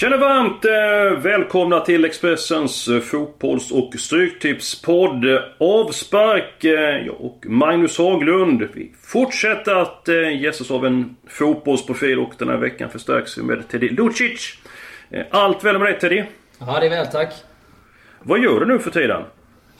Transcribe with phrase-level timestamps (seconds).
[0.00, 5.24] Känner varmt eh, välkomna till Expressens eh, fotbolls och stryktipspodd
[5.60, 6.64] Avspark.
[6.64, 8.68] Eh, jag och Magnus Haglund.
[8.74, 13.68] Vi fortsätter att eh, gästas av en fotbollsprofil och den här veckan förstärks vi med
[13.68, 14.54] Teddy Lucic.
[15.30, 16.24] Allt väl med dig Teddy?
[16.58, 17.34] Ja, det är väl tack.
[18.22, 19.22] Vad gör du nu för tiden?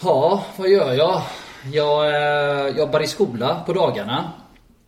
[0.03, 1.23] Ja, vad gör jag?
[1.73, 4.33] Jag eh, jobbar i skola på dagarna.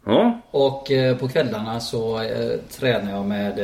[0.06, 0.88] Ja, Och
[1.20, 2.20] på kvällarna så
[2.78, 3.58] tränar jag med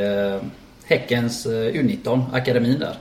[0.88, 2.96] Häckens eh, U19, akademin där.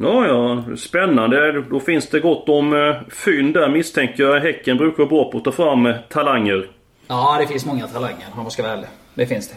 [0.00, 1.62] ja, ja spännande.
[1.70, 4.40] Då finns det gott om eh, fynd där misstänker jag.
[4.40, 6.70] Häcken brukar vara bra på att ta fram eh, talanger.
[7.06, 8.88] Ja, det finns många talanger om man ska vara ärlig.
[9.14, 9.54] Det finns det.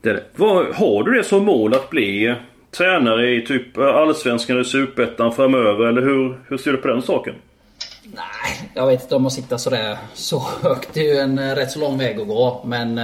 [0.00, 0.22] Det det.
[0.36, 2.34] Vad, har du det som mål att bli
[2.70, 5.86] tränare i typ Allsvenskan eller Superettan framöver?
[5.86, 7.34] Eller hur, hur ser du på den saken?
[8.04, 10.88] Nej, jag vet inte om man siktar sådär så högt.
[10.92, 12.62] Det är ju en rätt så lång väg att gå.
[12.64, 12.98] Men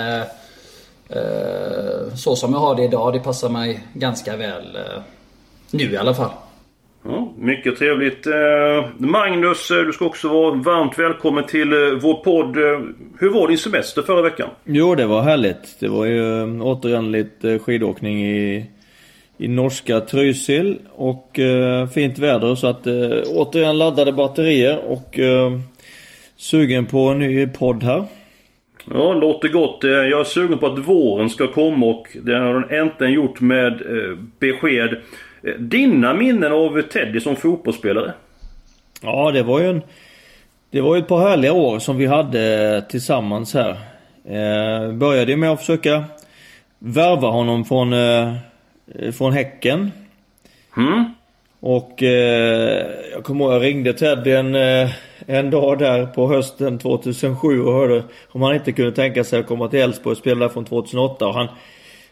[2.16, 5.02] så som jag har det idag, det passar mig ganska väl eh,
[5.70, 6.30] nu i alla fall.
[7.04, 8.26] Ja, mycket trevligt.
[8.26, 12.56] Eh, Magnus, eh, du ska också vara varmt välkommen till eh, vår podd.
[12.56, 12.80] Eh,
[13.18, 14.48] Hur var din semester förra veckan?
[14.64, 15.80] Jo, det var härligt.
[15.80, 18.66] Det var ju eh, återigen lite skidåkning i,
[19.38, 25.58] i norska Trysil och eh, fint väder så att eh, återigen laddade batterier och eh,
[26.36, 28.04] sugen på en ny podd här.
[28.90, 29.84] Ja, låter gott.
[29.84, 33.40] Eh, Jag är sugen på att våren ska komma och det har den äntligen gjort
[33.40, 34.92] med eh, besked.
[35.42, 38.12] Eh, Dina minnen av Teddy som fotbollsspelare?
[39.02, 39.82] Ja, det var ju en...
[40.70, 43.70] Det var ju ett par härliga år som vi hade tillsammans här.
[44.24, 46.04] Eh, började med att försöka
[46.78, 48.32] värva honom från, eh,
[49.12, 49.90] från Häcken.
[50.76, 51.04] Mm?
[51.60, 54.90] Och eh, jag kommer ihåg jag ringde Ted en, eh,
[55.26, 59.46] en dag där på hösten 2007 och hörde om han inte kunde tänka sig att
[59.46, 61.26] komma till Elfsborg och spela där från 2008.
[61.26, 61.48] Och han,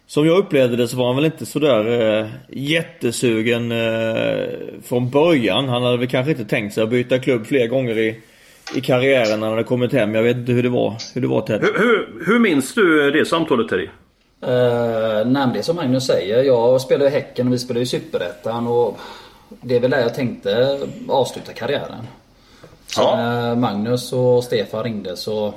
[0.07, 4.45] som jag upplevde det så var han väl inte sådär eh, jättesugen eh,
[4.85, 5.69] från början.
[5.69, 8.21] Han hade väl kanske inte tänkt sig att byta klubb fler gånger i,
[8.77, 10.15] i karriären när han hade kommit hem.
[10.15, 11.61] Jag vet inte hur det var, hur det var Ted.
[11.61, 13.89] Hur, hur, hur minns du det samtalet Teddy?
[14.43, 16.43] Uh, nej, men det är som Magnus säger.
[16.43, 18.67] Jag spelar i Häcken och vi spelar i Superettan.
[18.67, 18.99] Och
[19.61, 22.07] det är väl där jag tänkte avsluta karriären.
[22.97, 23.17] Ja.
[23.17, 25.55] när Magnus och Stefan ringde så...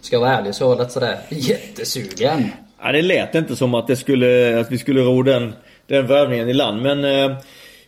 [0.00, 2.48] Ska jag vara ärlig så lite sådär jättesugen.
[2.82, 5.52] Ja, det lät inte som att, det skulle, att vi skulle ro den,
[5.86, 6.82] den värvningen i land.
[6.82, 7.36] Men eh,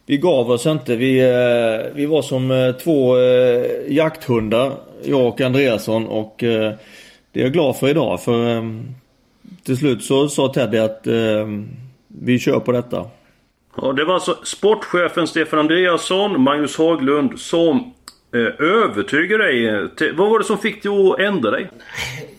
[0.06, 0.96] vi gav oss inte.
[0.96, 4.72] Vi, eh, vi var som eh, två eh, jakthundar,
[5.04, 6.06] jag och Andreasson.
[6.06, 6.72] Och eh,
[7.32, 8.22] det är jag glad för idag.
[8.22, 8.62] För eh,
[9.64, 11.46] till slut så sa Teddy att eh,
[12.08, 13.04] vi kör på detta.
[13.76, 17.92] Ja, det var alltså sportchefen Stefan Andreasson, Magnus Haglund som
[18.36, 20.12] eh, övertygade dig.
[20.16, 21.70] Vad var det som fick dig att ändra dig?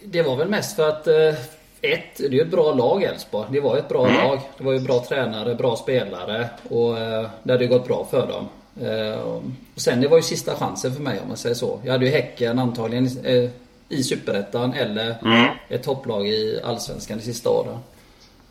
[0.06, 1.08] Det var väl mest för att...
[1.08, 1.34] eh,
[1.81, 3.47] Ett, det är ju ett bra lag Elfsborg.
[3.52, 4.40] Det var ju ett bra lag.
[4.58, 6.50] Det var ju bra tränare, bra spelare.
[6.69, 8.47] Och eh, det hade ju gått bra för dem.
[9.75, 11.80] Och sen det var ju sista chansen för mig om man säger så.
[11.84, 13.08] Jag hade ju Häcken antagligen
[13.90, 15.16] i Superettan eller
[15.69, 17.78] ett topplag i Allsvenskan de sista åren.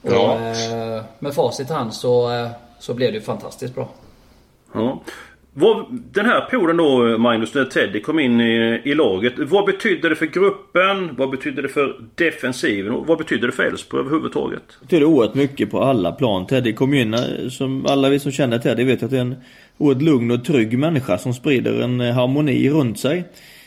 [0.03, 0.39] Och Ja.
[1.19, 3.89] med facit i hand så, så blev det ju fantastiskt bra.
[4.75, 5.03] Ja.
[6.13, 9.33] Den här perioden då Magnus, när Teddy kom in i, i laget.
[9.39, 11.17] Vad betydde det för gruppen?
[11.17, 12.93] Vad betydde det för defensiven?
[12.93, 14.63] Och vad betydde det för Elfsborg överhuvudtaget?
[14.81, 16.47] Det betyder oerhört mycket på alla plan.
[16.47, 19.21] Teddy kom ju in, eh, som alla vi som känner Teddy vet att det är
[19.21, 19.35] en
[19.79, 23.25] oerhört lugn och trygg människa som sprider en eh, harmoni runt sig.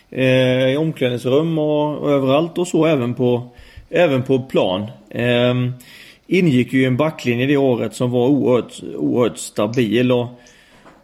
[0.10, 3.56] Eh, I omklädningsrum och, och överallt och så även på,
[3.90, 4.88] även på plan.
[5.10, 5.56] Eh,
[6.28, 10.28] ingick ju i en backlinje det året som var oerhört, oerhört stabil och,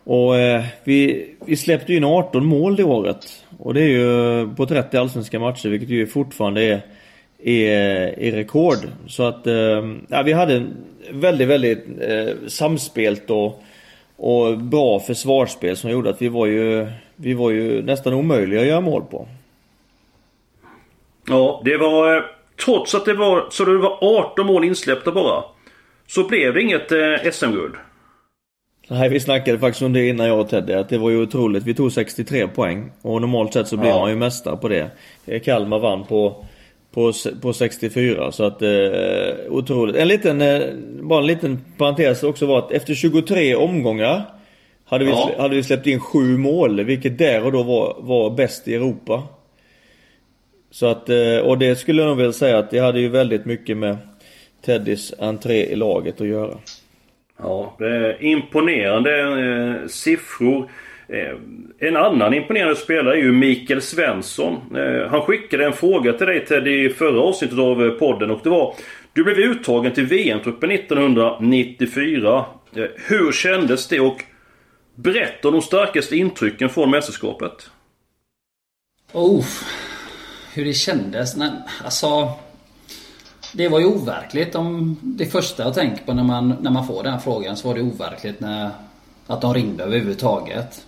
[0.06, 3.46] och eh, vi, vi släppte ju in 18 mål det året.
[3.58, 6.82] Och det är ju på 30 allsvenska matcher vilket ju fortfarande är
[7.46, 8.78] är, är rekord.
[9.08, 10.78] Så att eh, ja, vi hade en
[11.12, 13.64] väldigt, väldigt eh, samspelt och,
[14.18, 18.68] och bra försvarsspel som gjorde att vi var ju, vi var ju nästan omöjliga att
[18.68, 19.28] göra mål på.
[21.28, 22.18] Ja, det var...
[22.18, 22.24] Eh,
[22.66, 25.44] trots att det var så det var 18 mål insläppta bara.
[26.08, 27.74] Så blev det inget eh, SM-guld.
[28.88, 31.64] Nej, vi snackade faktiskt om det innan jag och Teddy, att det var ju otroligt.
[31.64, 34.00] Vi tog 63 poäng och normalt sett så blir Ja.
[34.00, 34.90] man ju mästare på det.
[35.26, 36.46] Eh, Kalmar vann på,
[36.94, 38.70] på, på 64 så att eh,
[39.50, 39.96] otroligt.
[39.96, 40.62] En liten, eh,
[41.02, 44.22] bara en liten parentes också var att efter 23 omgångar
[44.86, 45.32] hade vi, Ja.
[45.38, 49.24] hade vi släppt in sju mål, vilket där och då var, var bäst i Europa.
[50.72, 53.46] Så att, eh, och det skulle jag nog vilja säga att det hade ju väldigt
[53.46, 53.98] mycket med
[54.66, 56.58] Teddys entré i laget att göra.
[57.38, 60.70] Ja, det är imponerande eh, siffror.
[61.08, 61.38] Eh,
[61.80, 64.76] en annan imponerande spelare är ju Mikael Svensson.
[64.76, 68.40] Eh, han skickade en fråga till dig Ted i förra avsnittet av eh, podden och
[68.44, 68.76] det var
[69.14, 72.46] Du blev uttagen till VM-truppen 1994.
[72.76, 74.24] Eh, hur kändes det och
[74.96, 77.70] berätta om de starkaste intrycken från mästerskapet.
[79.14, 79.46] Oh,
[80.54, 81.36] hur det kändes?
[81.36, 81.52] Nej,
[81.84, 82.34] alltså...
[83.58, 84.56] Det var ju overkligt.
[84.56, 87.68] Om det första jag tänker på när man, när man får den här frågan så
[87.68, 88.70] var det overkligt när,
[89.28, 90.86] att de ringde överhuvudtaget.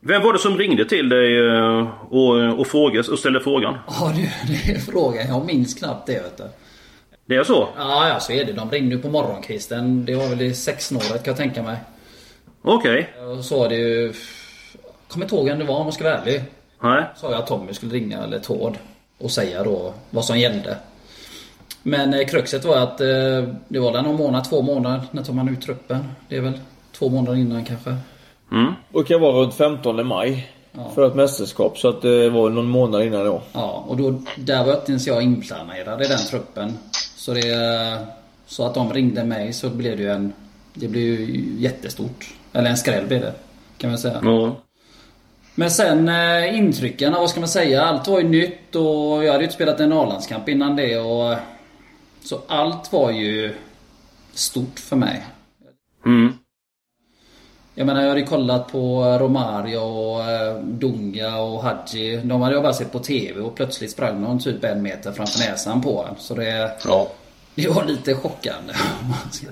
[0.00, 3.78] Vem var det som ringde till dig eh, och, och, frågade, och ställde frågan?
[3.86, 4.22] Ja du,
[4.52, 5.28] det är frågan.
[5.28, 6.44] Jag minns knappt det vet du.
[7.26, 7.68] Det är så?
[7.76, 8.52] Ja, ja så är det.
[8.52, 10.04] De ringde på morgonkvisten.
[10.04, 11.76] Det var väl i sexsnåret kan jag tänka mig.
[12.62, 13.12] Okej.
[13.14, 13.26] Okay.
[13.26, 14.12] Och så var det ju...
[15.08, 16.42] Kommer inte ihåg vem det var om jag ska vara ärlig.
[16.80, 17.04] Nej.
[17.16, 18.74] Sa jag att Tommy skulle ringa, eller Tord.
[19.18, 20.76] Och säga då vad som gällde.
[21.86, 23.06] Men eh, kruxet var att eh,
[23.68, 25.00] det var någon månad, två månader.
[25.10, 26.04] När tar man ut truppen?
[26.28, 26.60] Det är väl
[26.92, 27.96] två månader innan kanske.
[28.52, 28.72] Mm.
[28.92, 30.52] Och det kan vara runt 15 maj.
[30.72, 30.90] Ja.
[30.94, 31.78] För ett mästerskap.
[31.78, 33.42] Så att det var någon månad innan då.
[33.52, 36.78] Ja, och då, där var inte ens jag inplanerad i den truppen.
[37.16, 37.98] Så det...
[38.46, 40.32] Så att de ringde mig så blev det ju en...
[40.74, 42.34] Det blev ju jättestort.
[42.52, 43.32] Eller en skräll blev det.
[43.78, 44.20] Kan man säga.
[44.22, 44.56] Ja.
[45.54, 47.84] Men sen eh, intrycken, vad ska man säga?
[47.84, 51.36] Allt var ju nytt och jag hade ju inte spelat en A-landskamp innan det och...
[52.26, 53.52] Så allt var ju
[54.34, 55.26] stort för mig.
[56.06, 56.32] Mm.
[57.74, 62.20] Jag menar jag hade kollat på Romario och eh, Dunga och Hadji.
[62.24, 65.38] De hade jag bara sett på TV och plötsligt sprang någon typ en meter framför
[65.38, 66.14] näsan på en.
[66.18, 66.70] Så det...
[66.84, 67.12] Ja.
[67.54, 68.72] Det var lite chockande.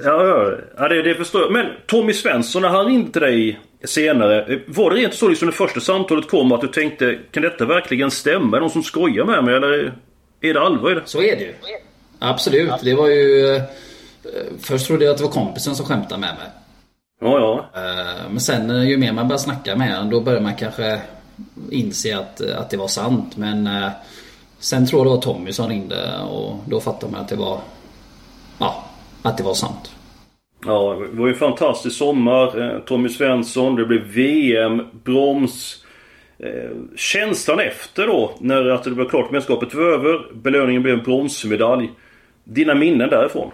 [0.04, 0.52] ja, ja.
[0.76, 1.52] ja det, det förstår jag.
[1.52, 4.60] Men Tommy Svensson, när han ringde till dig senare.
[4.66, 8.10] Var det rent så liksom det första samtalet kom att du tänkte Kan detta verkligen
[8.10, 8.56] stämma?
[8.56, 9.92] Är det någon som skojar med mig eller
[10.40, 11.02] är det allvar i det?
[11.04, 11.54] Så är det ju.
[12.18, 12.72] Absolut.
[12.82, 13.56] Det var ju...
[14.24, 16.46] Eh, först trodde jag att det var kompisen som skämtade med mig.
[17.20, 17.80] Ja, ja.
[17.80, 21.00] Eh, men sen eh, ju mer man börjar snacka med honom då börjar man kanske
[21.70, 23.36] inse att, att det var sant.
[23.36, 23.68] Men
[24.58, 27.60] sen tror jag det var Tommy som ringde och då fattade man att det var...
[28.58, 28.84] Ja,
[29.22, 29.92] att det var sant.
[30.66, 32.80] Ja, det var ju en fantastisk sommar.
[32.86, 35.84] Tommy Svensson, det blev VM, broms.
[36.96, 40.32] Känslan efter då, när att det blev klart mästerskapet var över.
[40.34, 41.90] Belöningen blev en bronsmedalj.
[42.44, 43.50] Dina minnen därifrån?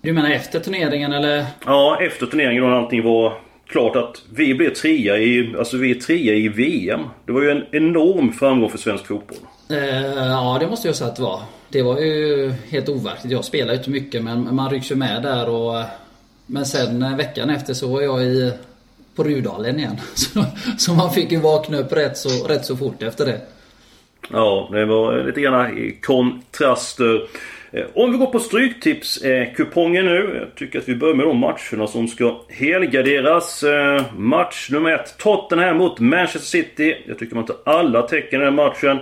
[0.00, 1.44] Du menar efter turneringen eller?
[1.66, 3.32] Ja, efter turneringen när allting var
[3.66, 7.00] klart att vi blev trea i, alltså vi är trea i VM.
[7.26, 9.38] Det var ju en enorm framgång för svensk fotboll.
[9.70, 11.42] Eh, ja, det måste jag säga att det var.
[11.68, 13.32] Det var ju helt overkligt.
[13.32, 15.84] Jag spelar ju inte mycket men man rycks ju med där och...
[16.46, 18.52] Men sen eh, veckan efter så var jag i...
[19.14, 19.96] På Rudalen igen.
[20.14, 20.44] Så,
[20.78, 23.40] så man fick ju vakna upp rätt så, rätt så fort efter det.
[24.30, 27.28] Ja, det var lite grann kontraster.
[27.76, 30.38] Eh, om vi går på Stryktipskupongen eh, nu.
[30.40, 33.62] Jag tycker att vi börjar med de matcherna som ska helgarderas.
[33.62, 35.18] Eh, match nummer ett.
[35.18, 36.96] Tottenham mot Manchester City.
[37.06, 38.98] Jag tycker man tar alla tecken i den matchen.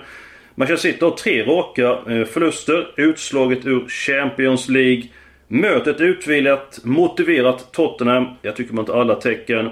[0.55, 2.95] Manchester City har tre raka förluster.
[2.97, 5.03] Utslaget ur Champions League.
[5.49, 8.27] Mötet utvilat, motiverat Tottenham.
[8.43, 9.71] Jag tycker man tar alla tecken.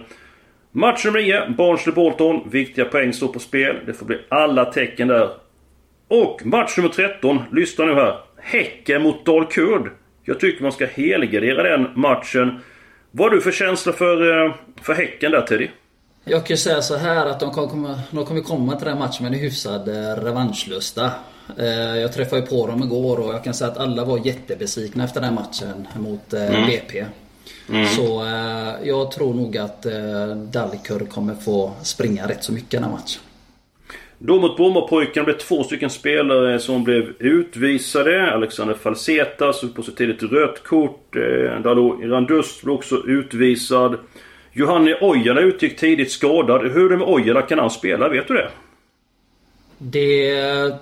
[0.73, 2.51] Match nummer 9, Barnsley-Bolton.
[2.51, 3.77] Viktiga poäng står på spel.
[3.87, 5.29] Det får bli alla tecken där.
[6.09, 8.17] Och match nummer 13, lyssna nu här.
[8.43, 9.91] Häcken mot Dalkurd.
[10.25, 12.61] Jag tycker man ska helgardera den matchen.
[13.11, 15.69] Vad har du för känsla för, eh, för Häcken där Teddy?
[16.25, 19.25] Jag kan ju säga så här att de kommer, de kommer komma till den matchen
[19.25, 21.11] med en hyfsad eh, revanschlusta.
[21.59, 21.67] Eh,
[21.99, 25.21] jag träffade ju på dem igår och jag kan säga att alla var jättebesvikna efter
[25.21, 26.67] den matchen mot mm.
[26.67, 27.05] BP.
[27.69, 27.87] Mm.
[27.87, 28.27] Så
[28.83, 29.87] jag tror nog att
[30.53, 33.23] Dalkurd kommer få springa rätt så mycket den här matchen.
[34.25, 38.33] Då mot Brommapojkarna blev två stycken spelare som blev utvisade.
[38.33, 41.17] Alexander Falseta såg på sig tidigt rött kort.
[41.17, 43.99] Eh, Dalo Irandust blev också utvisad.
[44.53, 46.73] Johanni Ojala utgick tidigt skadad.
[46.73, 47.43] Hur är det med Ojala?
[47.43, 48.09] Kan han spela?
[48.09, 48.51] Vet du det?
[49.79, 50.75] Det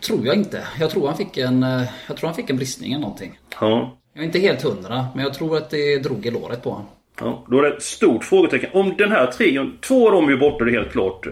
[0.00, 0.62] tror jag inte.
[0.80, 3.38] Jag tror han fick en, eh, jag tror han fick en bristning eller någonting.
[3.60, 3.98] Ja.
[4.12, 6.86] Jag är inte helt hundra, men jag tror att det drog i låret på honom.
[7.20, 8.70] Ja, då är det ett stort frågetecken.
[8.72, 11.26] Om den här trion, två av dem är ju borta det är helt klart.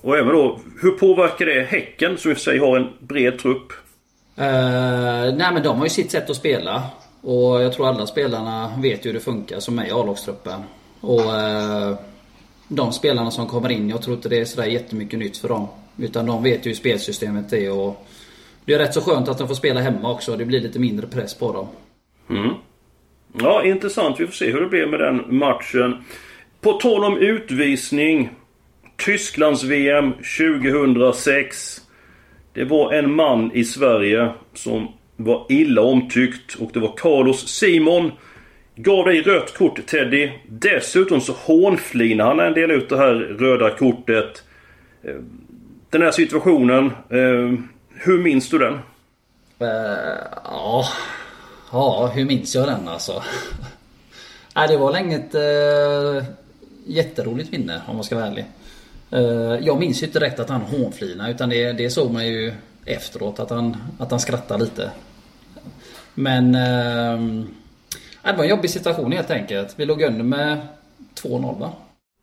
[0.00, 3.38] Och även då, hur påverkar det Häcken som i och för sig har en bred
[3.38, 3.72] trupp?
[4.38, 4.44] Uh,
[5.36, 6.82] nej men de har ju sitt sätt att spela.
[7.20, 10.60] Och jag tror alla spelarna vet ju hur det funkar som är i A-lagstruppen.
[11.00, 11.98] Och uh,
[12.68, 15.68] de spelarna som kommer in, jag tror inte det är sådär jättemycket nytt för dem.
[15.96, 18.06] Utan de vet ju hur spelsystemet är och
[18.64, 20.36] det är rätt så skönt att de får spela hemma också.
[20.36, 21.66] Det blir lite mindre press på dem.
[22.30, 22.54] Mm.
[23.32, 24.20] Ja, intressant.
[24.20, 26.04] Vi får se hur det blir med den matchen.
[26.60, 28.30] På tal om utvisning.
[28.96, 31.80] Tysklands VM 2006.
[32.54, 38.12] Det var en man i Sverige som var illa omtyckt och det var Carlos Simon.
[38.74, 40.30] Gav dig rött kort Teddy.
[40.48, 44.42] Dessutom så hånflinade han en del ut det här röda kortet.
[45.02, 45.14] Eh,
[45.90, 46.86] den här situationen.
[47.10, 47.52] Eh,
[47.94, 48.74] hur minns du den?
[49.62, 49.68] Uh,
[50.44, 50.84] ja,
[51.72, 53.22] ja, hur minns jag den alltså?
[54.56, 56.24] Nej, det var länge ett uh,
[56.86, 58.46] jätteroligt minne om man ska vara ärlig.
[59.12, 62.52] Uh, jag minns ju inte rätt att han hånflinade utan det, det såg man ju
[62.84, 64.90] efteråt att han, att han skrattade lite.
[66.14, 67.44] Men uh,
[68.22, 69.74] det var en jobbig situation helt enkelt.
[69.76, 70.58] Vi låg under med
[71.22, 71.72] 2-0 va?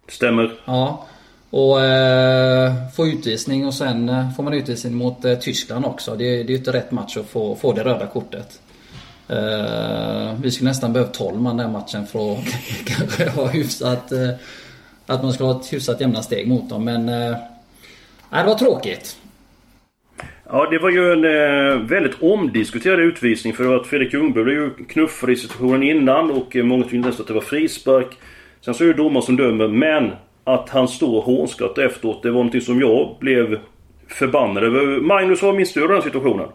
[0.08, 0.54] Stämmer.
[0.66, 1.06] Ja.
[1.50, 6.16] Och eh, få utvisning och sen eh, får man utvisning mot eh, Tyskland också.
[6.16, 8.60] Det, det är ju inte rätt match att få, få det röda kortet.
[9.29, 12.46] Uh, vi skulle nästan behövt 12 man den matchen för att
[12.86, 14.12] kanske ha hyfsat...
[14.12, 14.29] Uh,
[15.08, 16.86] att man skulle ha ett hyfsat jämna steg mot dem.
[16.86, 17.10] Men...
[17.10, 17.38] Eh,
[18.29, 19.17] nej, det var tråkigt.
[20.50, 24.70] Ja, det var ju en eh, väldigt omdiskuterad utvisning för att Fredrik Ljungberg blev ju
[24.70, 28.08] knuffad i situationen innan och eh, många tyckte nästan att det var frispark.
[28.62, 30.12] Sen så är det domaren som dömer, men
[30.44, 33.60] att han står och hånskrattar efteråt, det var någonting som jag blev
[34.08, 35.01] förbannad över.
[35.01, 36.48] Magnus, vad minns du den situationen?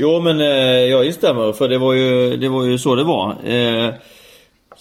[0.00, 0.46] Jo men eh,
[0.84, 3.30] jag instämmer för det var ju, det var ju så det var.
[3.30, 3.94] Eh,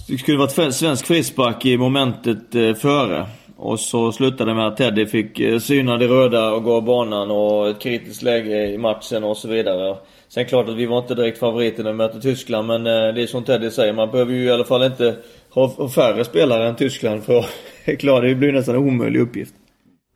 [0.08, 3.26] det skulle varit svensk frispark i momentet eh, före.
[3.56, 6.84] Och så slutade det med att Teddy fick eh, syna det röda och gå av
[6.84, 9.98] banan och ett kritiskt läge i matchen och så vidare.
[10.28, 13.22] Sen klart att vi var inte direkt favoriter när vi mötte Tyskland men eh, det
[13.22, 15.16] är som Teddy säger, man behöver ju i alla fall inte
[15.50, 17.50] ha färre spelare än Tyskland för att
[18.00, 18.28] klara det.
[18.28, 19.54] Det blir nästan en omöjlig uppgift.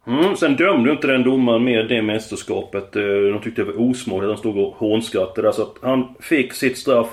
[0.08, 2.96] Mm, sen dömde inte den domaren med det mästerskapet.
[2.96, 4.30] Eh, de tyckte det var osmakligt.
[4.30, 5.54] Han stod och hånskrattade.
[5.54, 7.08] Så att han fick sitt straff.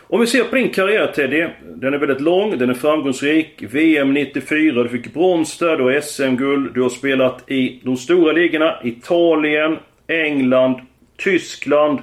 [0.00, 1.46] Om vi ser på din karriär Teddy.
[1.62, 3.62] Den är väldigt lång, den är framgångsrik.
[3.70, 6.74] VM 94, du fick brons där, du har SM-guld.
[6.74, 8.80] Du har spelat i de stora ligorna.
[8.84, 10.80] Italien, England,
[11.16, 11.98] Tyskland.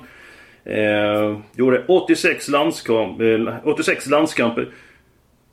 [0.63, 4.69] Eh, gjorde 86, landskamp, eh, 86 landskamper.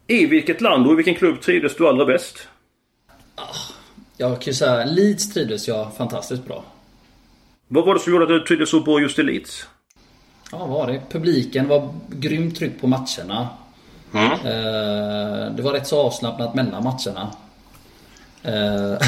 [0.06, 2.48] I vilket land och i vilken klubb trivdes du allra bäst?
[3.36, 3.77] Ah.
[4.20, 6.64] Jag kan ju säga Leeds trivdes jag fantastiskt bra.
[7.68, 9.66] Vad var det som gjorde att du trivdes så bra just i Leeds?
[10.52, 11.00] Ja, vad var det?
[11.10, 13.48] Publiken var grymt tryck på matcherna.
[14.14, 14.32] Mm.
[14.32, 17.30] Eh, det var rätt så avslappnat mellan matcherna.
[18.42, 18.98] Eh,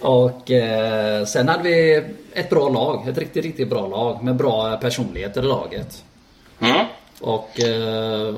[0.00, 3.08] och eh, sen hade vi ett bra lag.
[3.08, 6.04] Ett riktigt, riktigt bra lag med bra personligheter i laget.
[6.60, 6.86] Mm.
[7.20, 7.50] Och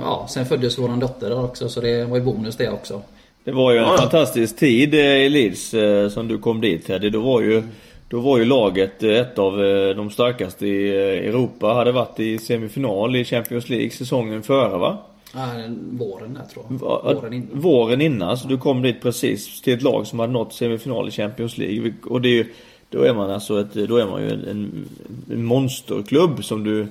[0.01, 3.03] ja, sen föddes våran dotter också så det var ju bonus det också.
[3.44, 3.96] Det var ju en ja.
[3.96, 7.11] fantastisk tid eh, i Leeds eh, som du kom dit Teddy.
[7.11, 7.62] Då var ju,
[8.08, 9.56] då var ju laget ett av
[9.96, 10.88] de starkaste i
[11.28, 11.66] Europa.
[11.66, 14.99] Hade varit i semifinal i Champions League säsongen före va?
[15.34, 15.49] Ja,
[15.90, 17.14] våren där tror jag.
[17.14, 17.61] Våren innan.
[17.61, 21.11] Våren innan, så du kom dit precis till ett lag som hade nått semifinal i
[21.11, 21.92] Champions League.
[22.04, 22.46] Och det är ju,
[22.90, 24.87] då är man alltså ett, då är man ju en,
[25.30, 26.87] en monsterklubb som du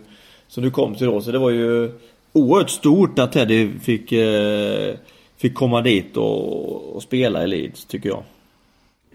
[0.52, 1.22] som du kom till då.
[1.22, 1.92] Så det var ju
[2.34, 4.96] oerhört stort att Teddy fick, eh,
[5.42, 8.24] fick komma dit och, och spela i Leeds, tycker jag.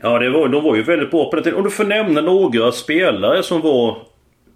[0.01, 1.59] Ja, det var, de var ju väldigt bra på den tiden.
[1.59, 3.99] Om du får nämna några spelare som var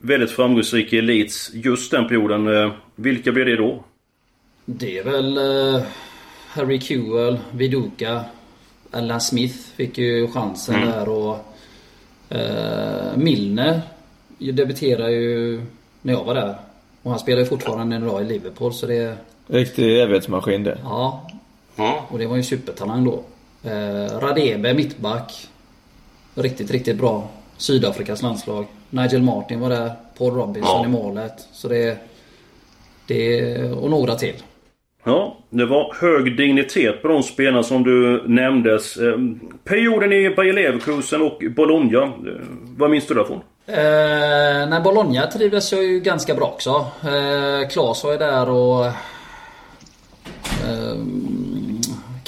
[0.01, 2.57] väldigt framgångsrika i Leeds just den perioden.
[2.57, 3.85] Eh, vilka blir det då?
[4.65, 5.83] Det är väl uh,
[6.49, 8.25] Harry Kewell, Viduka,
[8.91, 10.89] Alan Smith fick ju chansen mm.
[10.89, 11.37] där och
[12.35, 13.81] uh, Milner
[14.39, 15.61] debuterade ju
[16.03, 16.55] när jag var där.
[17.03, 19.17] Och han spelar ju fortfarande en dag i Liverpool så det...
[19.47, 20.79] Riktig evighetsmaskin det.
[20.85, 21.31] Ja.
[22.09, 23.23] Och det var ju supertalang då.
[23.71, 25.49] Eh, Radebe, mittback.
[26.35, 27.29] Riktigt, riktigt bra.
[27.57, 28.67] Sydafrikas landslag.
[28.91, 29.93] Nigel Martin var där.
[30.19, 30.85] Paul Robinson ja.
[30.85, 31.49] i målet.
[31.53, 31.99] Så det...
[33.07, 34.35] det och några till.
[35.05, 38.97] Ja, det var hög dignitet på de spelarna som du nämndes.
[38.97, 39.19] Eh,
[39.65, 42.03] perioden i Bayer Leverkusen och Bologna.
[42.03, 42.11] Eh,
[42.77, 43.41] vad minns du därifrån?
[43.67, 46.87] Eh, nej, Bologna trivdes jag ju ganska bra också.
[47.03, 48.87] Eh, Klas var ju där och...
[50.67, 50.97] Eh,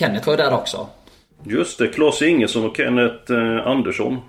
[0.03, 0.87] Kenneth var ju där också.
[1.45, 4.21] Just det, Klas Ingesson och Kenneth eh, Andersson.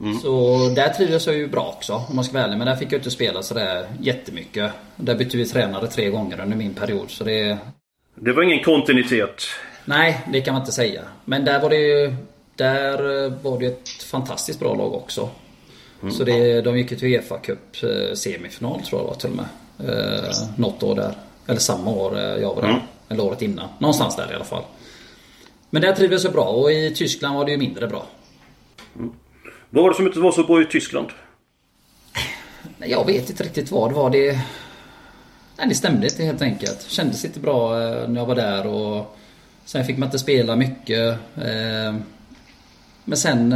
[0.00, 0.18] Mm.
[0.18, 2.58] Så där trivdes jag ju bra också om man ska vara ärlig.
[2.58, 4.72] Men där fick jag inte spela sådär jättemycket.
[4.96, 7.10] Där bytte vi tränare tre gånger under min period.
[7.10, 7.58] Så det...
[8.14, 9.42] Det var ingen kontinuitet?
[9.84, 11.02] Nej, det kan man inte säga.
[11.24, 12.14] Men där var det ju...
[12.56, 15.28] Där eh, var det ett fantastiskt bra lag också.
[16.02, 16.14] Mm.
[16.14, 19.36] Så det, de gick ju till Uefa Cup eh, semifinal tror jag var till och
[19.36, 19.48] med.
[19.88, 21.14] Eh, något år där.
[21.46, 22.68] Eller samma år eh, jag var där.
[22.68, 22.80] Mm.
[23.08, 23.68] Eller året innan.
[23.78, 24.62] Någonstans där i alla fall.
[25.70, 28.06] Men där trivdes jag bra och i Tyskland var det ju mindre bra.
[28.96, 29.12] Mm.
[29.70, 31.08] Vad var det som inte var så bra i Tyskland?
[32.78, 34.10] Jag vet inte riktigt vad det var.
[34.10, 34.32] Det,
[35.58, 36.82] nej, det stämde inte helt enkelt.
[36.88, 39.18] Kändes inte bra eh, när jag var där och
[39.68, 41.18] Sen fick man inte spela mycket.
[41.36, 41.94] Eh,
[43.04, 43.48] men sen,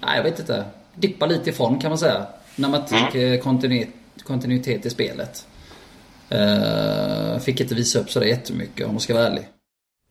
[0.00, 2.26] nej jag vet inte dippa lite i form kan man säga.
[2.56, 3.40] Dramatik, mm.
[3.40, 3.94] kontinuitet,
[4.24, 5.46] kontinuitet i spelet.
[7.40, 9.48] Fick inte visa upp så det jättemycket om man ska vara ärlig.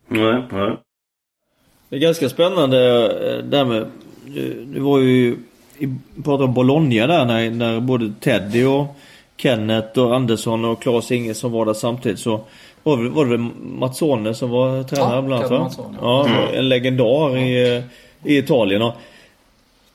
[0.07, 0.77] Nej, nej.
[1.95, 3.85] Det är ganska spännande eh, där med...
[4.65, 5.37] Det var ju...
[6.23, 8.95] Pratade om Bologna där när, när både Teddy och
[9.37, 12.41] Kenneth och Andersson och Claes Ingesson var där samtidigt så
[12.83, 16.59] var det, var det Mazzone som var tränare ja, bland annat Ja, mm.
[16.59, 17.83] en legendar i,
[18.23, 18.81] i Italien.
[18.81, 18.93] Och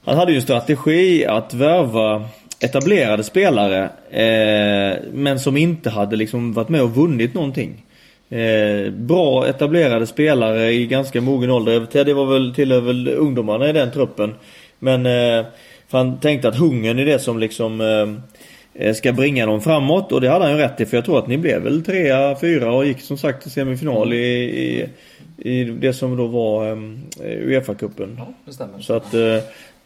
[0.04, 2.24] han hade ju en strategi att värva
[2.60, 7.82] etablerade spelare eh, men som inte hade liksom varit med och vunnit någonting.
[8.30, 11.86] Eh, bra etablerade spelare i ganska mogen ålder.
[11.86, 14.34] Teddy var väl tillhör väl ungdomarna i den truppen.
[14.78, 15.46] Men eh,
[15.90, 20.20] han tänkte att hungern är det som liksom eh, eh, ska bringa dem framåt och
[20.20, 22.72] det hade han ju rätt i för jag tror att ni blev väl trea, fyra
[22.72, 24.88] och gick som sagt till semifinal i, i,
[25.36, 28.14] i det som då var um, Uefa-cupen.
[28.18, 28.78] Ja, det stämmer.
[28.80, 29.36] Så att uh,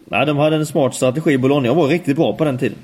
[0.04, 1.38] nej, de hade en smart strategi.
[1.38, 2.78] Bologna var riktigt bra på den tiden.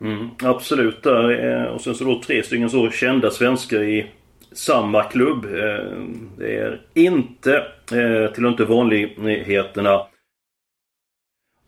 [0.00, 1.66] Mm, absolut där.
[1.66, 4.06] Och sen så då tre stycken så kända svenskar i
[4.52, 5.44] samma klubb.
[5.44, 6.04] Eh,
[6.38, 10.06] det är inte, eh, till till inte vanligheterna.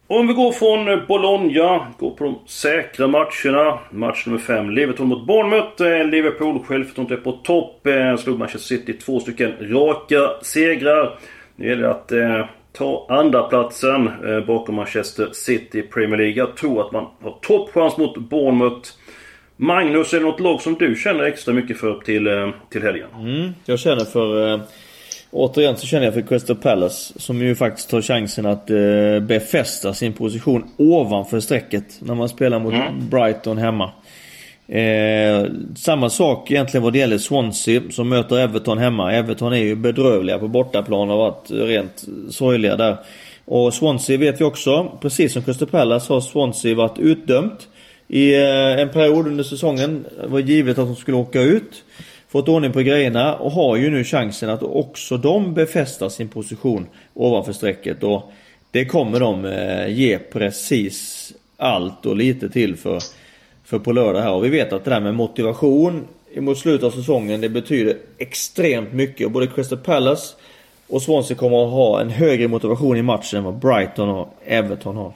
[0.06, 3.78] Om vi går från Bologna, går på de säkra matcherna.
[3.90, 5.82] Match nummer 5, Liverpool mot Bournemouth.
[5.82, 7.86] Eh, Liverpool självförtroendet är på topp.
[8.18, 11.18] Slog Manchester City två stycken raka segrar.
[11.56, 16.34] Nu gäller det att eh, ta andra platsen eh, bakom Manchester City i Premier League.
[16.36, 18.90] Jag tror att man har toppchans mot Bournemouth.
[19.56, 23.08] Magnus, är det något lag som du känner extra mycket för till, eh, till helgen?
[23.14, 24.52] Mm, jag känner för...
[24.54, 24.60] Eh,
[25.30, 27.12] återigen så känner jag för Crystal Palace.
[27.20, 31.84] Som ju faktiskt tar chansen att eh, befästa sin position ovanför strecket.
[32.00, 33.08] När man spelar mot mm.
[33.10, 33.90] Brighton hemma.
[34.68, 39.12] Eh, samma sak egentligen vad det gäller Swansea som möter Everton hemma.
[39.12, 42.96] Everton är ju bedrövliga på bortaplan och har varit rent sorgliga där.
[43.44, 47.68] Och Swansea vet vi också, precis som Crystal Palace har Swansea varit utdömt
[48.12, 50.04] i eh, en period under säsongen.
[50.20, 51.84] Det var givet att de skulle åka ut.
[52.28, 56.86] Fått ordning på grejerna och har ju nu chansen att också de befästa sin position
[57.14, 58.02] ovanför strecket.
[58.02, 58.32] Och
[58.70, 62.98] det kommer de eh, ge precis allt och lite till för,
[63.64, 64.32] för på lördag här.
[64.32, 66.04] Och vi vet att det där med motivation
[66.36, 69.26] mot slutet av säsongen det betyder extremt mycket.
[69.26, 70.34] Och både Crystal Palace
[70.88, 74.96] och Swansea kommer att ha en högre motivation i matchen än vad Brighton och Everton
[74.96, 75.12] har.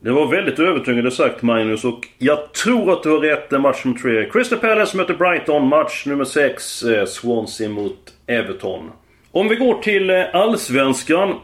[0.00, 3.84] Det var väldigt övertygande sagt Magnus och jag tror att du har rätt i match
[3.84, 4.30] nummer 3.
[4.30, 5.68] Crystal Palace möter Brighton.
[5.68, 6.82] Match nummer 6.
[6.82, 8.90] Eh, Swansea mot Everton.
[9.30, 11.34] Om vi går till eh, Allsvenskan.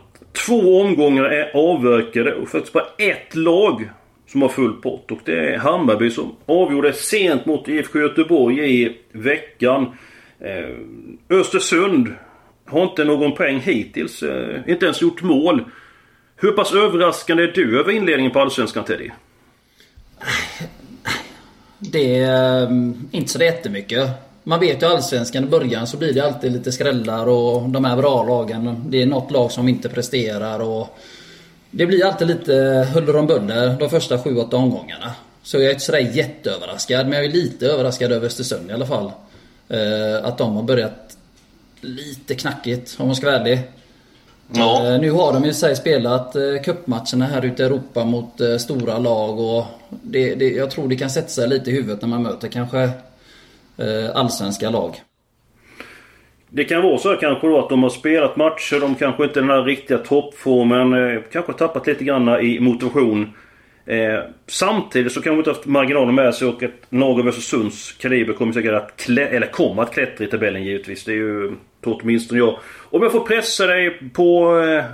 [0.47, 3.90] Två omgångar är avverkade och faktiskt bara ett lag
[4.27, 5.11] som har full pott.
[5.11, 9.87] Och det är Hammarby som avgjorde sent mot IFK Göteborg i veckan.
[10.40, 10.77] Eh,
[11.38, 12.14] Östersund
[12.67, 14.23] har inte någon poäng hittills.
[14.23, 15.64] Eh, inte ens gjort mål.
[16.37, 19.11] Hur pass överraskande är du över inledningen på Allsvenskan Teddy?
[21.79, 24.11] Det är ehm, inte så jättemycket.
[24.42, 27.97] Man vet ju Allsvenskan i början så blir det alltid lite skrällar och de här
[27.97, 28.85] bra lagen.
[28.88, 30.99] Det är något lag som inte presterar och
[31.70, 35.14] det blir alltid lite huller om buller de första 7-8 omgångarna.
[35.42, 38.87] Så jag är inte sådär jätteöverraskad men jag är lite överraskad över Östersund i alla
[38.87, 39.12] fall.
[39.68, 41.16] Eh, att de har börjat
[41.81, 43.59] lite knackigt om man ska vara ärlig.
[44.52, 44.94] Ja.
[44.94, 48.57] Eh, nu har de i sig spelat eh, cupmatcherna här ute i Europa mot eh,
[48.57, 49.64] stora lag och
[50.02, 52.90] det, det, jag tror det kan sätta sig lite i huvudet när man möter kanske
[54.14, 55.00] allsvenska lag.
[56.48, 59.42] Det kan vara så kanske då att de har spelat matcher, de kanske inte är
[59.42, 63.33] den här riktiga toppformen, kanske tappat lite grann i motivation.
[63.87, 67.92] Eh, samtidigt så kan de inte haft marginalen med sig och ett lag av Östersunds
[67.92, 71.04] kaliber kommer säkert att klä, eller kommer att klättra i tabellen givetvis.
[71.04, 71.52] Det är ju
[71.85, 72.59] tror åtminstone jag.
[72.90, 74.85] Om jag får pressa dig på eh,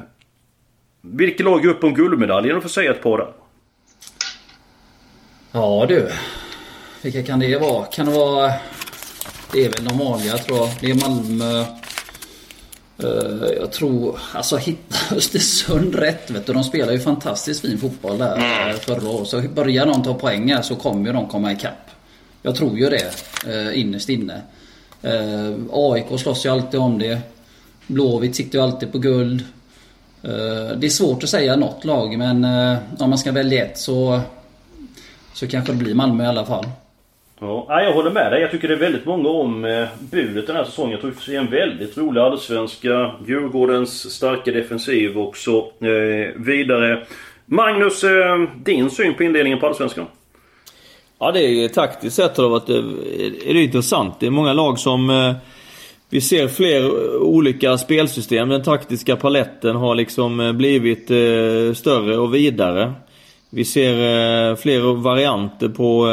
[1.00, 3.32] vilket lag upp om guldmedaljen och få säga ett par där.
[5.52, 6.10] Ja du.
[7.02, 7.84] Vilka kan det vara?
[7.84, 8.52] Kan det vara...
[9.52, 10.68] Det är väl de vanliga tror jag.
[10.80, 11.64] Det är Malmö.
[13.04, 16.52] Uh, jag tror, alltså hitta Östersund rätt vet du.
[16.52, 18.76] De spelar ju fantastiskt fin fotboll där mm.
[18.76, 19.28] förra året.
[19.28, 21.90] Så börjar de ta poäng här så kommer ju de komma ikapp.
[22.42, 23.12] Jag tror ju det
[23.46, 24.42] uh, innerst inne.
[25.02, 27.18] Eh, AIK slåss ju alltid om det.
[27.86, 29.44] Blåvitt siktar ju alltid på guld.
[30.22, 33.78] Eh, det är svårt att säga något lag men eh, om man ska välja ett
[33.78, 34.20] så,
[35.32, 36.64] så kanske det blir Malmö i alla fall.
[37.40, 38.40] Ja, jag håller med dig.
[38.40, 40.90] Jag tycker det är väldigt många om eh, budet den här säsongen.
[40.90, 43.10] Jag tror vi får se en väldigt rolig allsvenska.
[43.26, 45.50] Djurgårdens starka defensiv också.
[45.80, 47.06] eh, vidare.
[47.46, 50.06] Magnus, eh, din syn på indelningen på allsvenskan?
[51.22, 54.20] Ja, det är taktiskt sett har det varit eh, är det intressant.
[54.20, 55.32] Det är många lag som eh,
[56.10, 58.48] vi ser fler olika spelsystem.
[58.48, 61.04] Den taktiska paletten har liksom eh, blivit
[61.76, 62.92] större och vidare.
[63.50, 66.08] vi ser fler varianter på,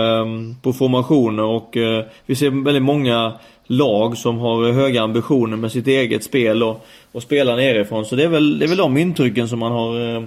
[0.62, 1.78] på formationer och
[2.26, 3.34] vi ser väldigt många
[3.68, 8.06] lag som har höga ambitioner med sitt eget spel och, och spelar nerifrån.
[8.06, 10.24] Så det är väl, det är väl de intrycken som man har eh,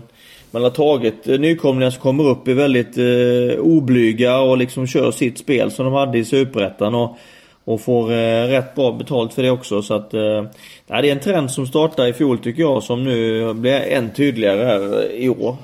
[0.51, 5.11] man har tagit eh, nykomlingar som kommer upp är väldigt eh, oblyga och liksom kör
[5.11, 6.95] sitt spel som de hade i Superettan.
[6.95, 7.19] Och,
[7.65, 9.83] och får eh, rätt bra betalt för det också.
[9.83, 10.45] Så att, eh,
[10.87, 14.65] det är en trend som startade i fjol tycker jag som nu blir än tydligare
[14.65, 15.57] här eh, i år.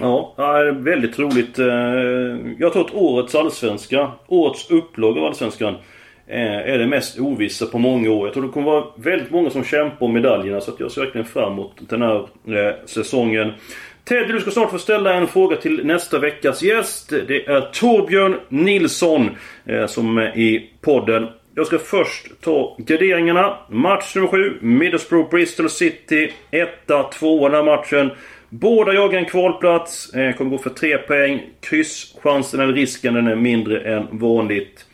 [0.00, 1.58] Ja, det är väldigt roligt.
[1.58, 1.66] Eh,
[2.58, 5.74] jag tror att årets allsvenska, årets upplaga av allsvenskan
[6.28, 8.26] Eh, är det mest ovissa på många år.
[8.26, 11.00] Jag tror det kommer vara väldigt många som kämpar om medaljerna så att jag ser
[11.00, 13.52] verkligen fram emot den här eh, säsongen.
[14.04, 17.08] Ted, du ska snart få ställa en fråga till nästa veckas gäst.
[17.28, 19.30] Det är Torbjörn Nilsson
[19.64, 21.26] eh, som är i podden.
[21.54, 23.58] Jag ska först ta graderingarna.
[23.68, 24.58] Match nummer 7.
[24.60, 26.32] Middlesbrough Bristol City.
[26.50, 28.10] 1-2 den här matchen.
[28.48, 30.14] Båda jagar en kvalplats.
[30.14, 31.42] Eh, kommer gå för 3 poäng.
[31.60, 34.86] Krysschansen eller risken den är mindre än vanligt.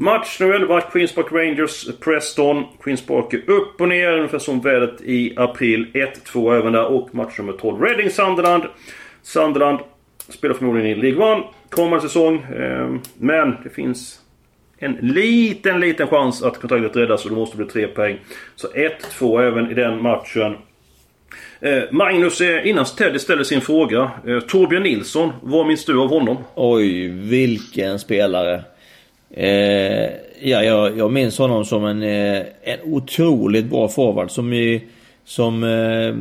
[0.00, 0.80] Match nummer 11.
[0.80, 2.64] Queens Park Rangers Preston.
[2.82, 5.86] Queens Park är upp och ner ungefär som vädret i april.
[5.92, 6.84] 1-2 även där.
[6.84, 7.82] Och match nummer 12.
[7.82, 8.62] Reading Sunderland.
[9.22, 9.78] Sunderland
[10.28, 12.46] spelar förmodligen i League One kommande säsong.
[12.56, 14.20] Ehm, men det finns
[14.78, 18.18] en liten, liten chans att kontraktet räddas och det måste bli 3 poäng.
[18.56, 20.56] Så 1-2 även i den matchen.
[21.60, 24.10] Eh, Magnus, eh, innan Teddy ställer sin fråga.
[24.26, 26.36] Eh, Torbjörn Nilsson, vad minns du av honom?
[26.54, 28.64] Oj, vilken spelare.
[29.38, 34.82] Eh, ja, jag, jag minns honom som en, eh, en otroligt bra forward som i,
[35.24, 36.14] som eh,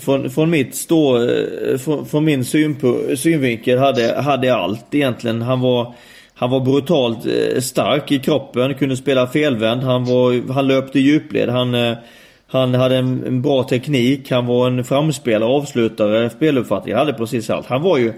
[0.00, 5.42] från, från mitt stå, eh, från, från min synpu, synvinkel hade, hade allt egentligen.
[5.42, 5.94] Han var
[6.34, 11.48] han var brutalt eh, stark i kroppen, kunde spela felvänd, han, var, han löpte djupled,
[11.48, 11.96] han eh,
[12.46, 16.94] han hade en, en, bra teknik, han var en framspelare, avslutare, speluppfattning.
[16.94, 17.66] Han hade precis allt.
[17.66, 18.12] Han var ju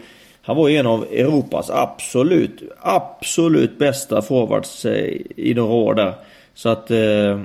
[0.44, 6.14] han var en av Europas absolut, absolut bästa forwards eh, i några år där.
[6.54, 7.40] Så att, eh,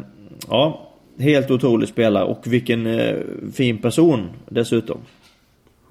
[0.49, 0.85] ja.
[1.19, 3.15] Helt otrolig spelare och vilken eh,
[3.53, 4.97] fin person dessutom.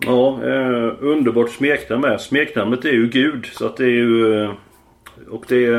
[0.07, 2.21] Ja, eh, underbart smeknamn med.
[2.21, 3.47] Smeknamnet är ju Gud.
[3.53, 4.49] Så att det är ju...
[5.31, 5.71] Och det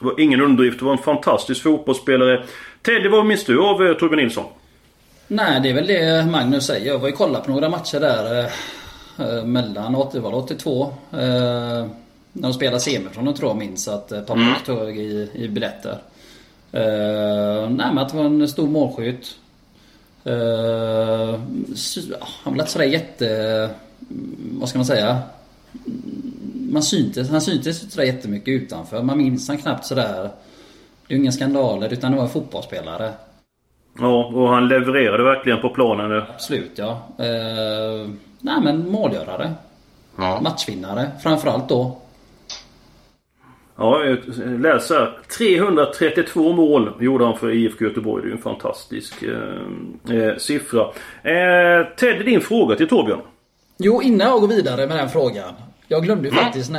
[0.00, 0.78] var ingen underdrift.
[0.78, 2.44] Det var en fantastisk fotbollsspelare.
[2.82, 4.44] Teddy, vad minns du av eh, Torbjörn Nilsson?
[5.28, 6.86] Nej, det är väl det Magnus säger.
[6.86, 8.50] Jag var ju kolla på några matcher där
[9.44, 10.92] mellan 80, var 82.
[11.12, 11.18] Eh,
[12.32, 14.54] när de spelade semifinalen tror jag minns att eh, pappa mm.
[14.66, 15.98] tog i, i biljetter.
[16.72, 19.36] Eh, nej men att det var en stor målskytt.
[20.24, 21.40] Eh,
[22.20, 23.70] han var inte sådär jätte...
[24.58, 25.18] Vad ska man säga?
[26.70, 29.02] Man syntes, han syntes inte sådär jättemycket utanför.
[29.02, 30.30] Man minns han knappt sådär
[31.06, 33.12] det är ju inga skandaler utan det var en fotbollsspelare.
[33.98, 36.24] Ja, och han levererade verkligen på planen nu.
[36.34, 37.02] Absolut ja.
[37.18, 38.08] Eh,
[38.44, 39.52] nej men målgörare.
[40.16, 40.40] Ja.
[40.40, 41.96] Matchvinnare framförallt då.
[43.76, 44.18] Ja, jag
[44.60, 48.22] läser 332 mål gjorde han för IFK Göteborg.
[48.22, 50.80] Det är ju en fantastisk eh, eh, siffra.
[51.22, 53.20] Eh, Ted, din fråga till Torbjörn.
[53.78, 55.54] Jo, innan jag går vidare med den frågan.
[55.88, 56.44] Jag glömde ju mm.
[56.44, 56.72] faktiskt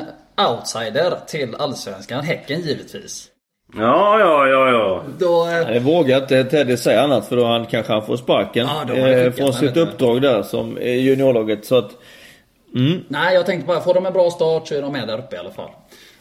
[0.50, 2.24] outsider till Allsvenskan.
[2.24, 3.28] Häcken givetvis.
[3.74, 5.04] Ja, ja, ja, ja.
[5.20, 5.74] Då, eh...
[5.74, 8.68] Jag vågar inte Teddy säga annat för då han kanske han får sparken.
[8.88, 11.66] Ja, eh, från sitt uppdrag där som juniorlaget.
[11.66, 11.92] Så att...
[12.76, 13.04] Mm.
[13.08, 15.36] Nej, jag tänkte bara, får de en bra start så är de med där uppe
[15.36, 15.70] i alla fall.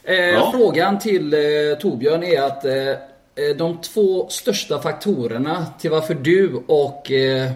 [0.05, 0.53] Eh, ja.
[0.55, 6.63] Frågan till eh, Torbjörn är att eh, eh, de två största faktorerna till varför du
[6.67, 7.51] och eh,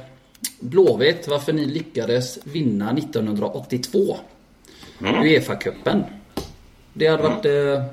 [0.61, 4.16] Blåvitt, varför ni lyckades vinna 1982
[5.01, 5.22] mm.
[5.22, 6.05] Uefa-cupen.
[6.92, 7.85] Det hade varit eh,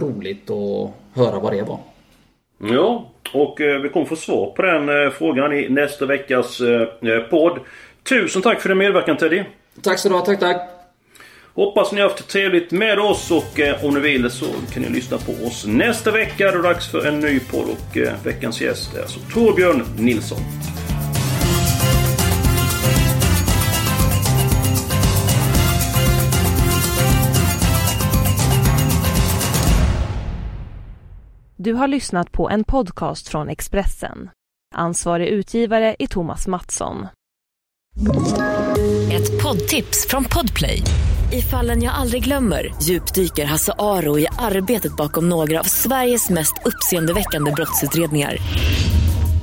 [0.00, 1.78] roligt att höra vad det var.
[2.58, 7.20] Ja, och eh, vi kommer få svar på den eh, frågan i nästa veckas eh,
[7.30, 7.58] podd.
[8.08, 9.44] Tusen tack för din medverkan Teddy!
[9.82, 10.74] Tack så du ha, tack tack!
[11.54, 14.88] Hoppas ni har haft trevligt med oss och eh, om ni vill så kan ni
[14.88, 16.44] lyssna på oss nästa vecka.
[16.44, 19.82] Då är det dags för en ny podd och eh, veckans gäst är alltså Torbjörn
[19.98, 20.38] Nilsson.
[31.64, 34.30] Du har lyssnat på en podcast från Expressen.
[34.74, 37.06] Ansvarig utgivare är Thomas Mattsson.
[39.12, 40.82] Ett poddtips från Podplay.
[41.32, 46.54] I fallen jag aldrig glömmer djupdyker Hasse Aro i arbetet bakom några av Sveriges mest
[46.64, 48.36] uppseendeväckande brottsutredningar.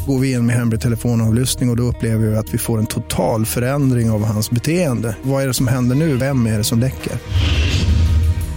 [0.08, 2.88] Går vi in med hemlig telefonavlyssning och, och då upplever vi att vi får en
[2.88, 5.18] total förändring av hans beteende.
[5.22, 6.18] Vad är det som händer nu?
[6.18, 7.14] Vem är det som läcker?